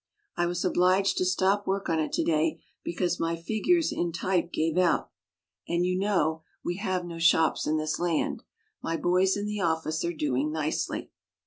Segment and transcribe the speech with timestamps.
[0.35, 4.51] I was obliged to stop work on it to day because my figures in type
[4.51, 5.11] gave out,
[5.67, 8.43] and you know 50 WOMEN OF ACHIEVEMENT we have no shops in this land.
[8.81, 11.11] My boys in the office are doing nicely."